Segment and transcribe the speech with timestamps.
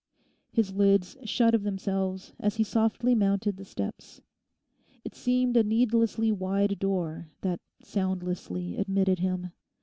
[0.51, 4.19] His lids shut of themselves as he softly mounted the steps.
[5.05, 9.51] It seemed a needlessly wide door that soundlessly admitted him.